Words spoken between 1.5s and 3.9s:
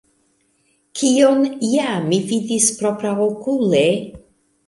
ja mi vidis propraokule?